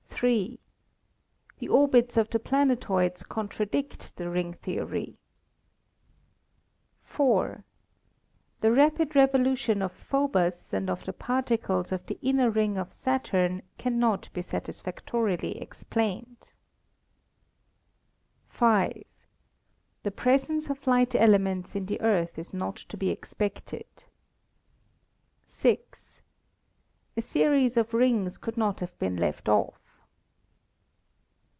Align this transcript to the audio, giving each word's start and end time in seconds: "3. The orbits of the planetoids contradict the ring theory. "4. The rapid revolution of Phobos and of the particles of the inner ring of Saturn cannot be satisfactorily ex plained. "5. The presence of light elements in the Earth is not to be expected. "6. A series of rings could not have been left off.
"3. 0.23 0.59
The 1.57 1.67
orbits 1.67 2.15
of 2.15 2.29
the 2.29 2.37
planetoids 2.37 3.23
contradict 3.23 4.17
the 4.17 4.29
ring 4.29 4.53
theory. 4.53 5.17
"4. 7.03 7.65
The 8.59 8.71
rapid 8.71 9.15
revolution 9.15 9.81
of 9.81 9.91
Phobos 9.91 10.73
and 10.73 10.91
of 10.91 11.05
the 11.05 11.11
particles 11.13 11.91
of 11.91 12.05
the 12.05 12.19
inner 12.21 12.51
ring 12.51 12.77
of 12.77 12.93
Saturn 12.93 13.63
cannot 13.79 14.29
be 14.31 14.43
satisfactorily 14.43 15.59
ex 15.59 15.83
plained. 15.83 16.53
"5. 18.49 19.01
The 20.03 20.11
presence 20.11 20.69
of 20.69 20.85
light 20.85 21.15
elements 21.15 21.75
in 21.75 21.87
the 21.87 21.99
Earth 21.99 22.37
is 22.37 22.53
not 22.53 22.75
to 22.75 22.95
be 22.95 23.09
expected. 23.09 23.87
"6. 25.47 26.21
A 27.17 27.21
series 27.23 27.75
of 27.75 27.95
rings 27.95 28.37
could 28.37 28.55
not 28.55 28.81
have 28.81 28.95
been 28.99 29.15
left 29.15 29.49
off. 29.49 29.79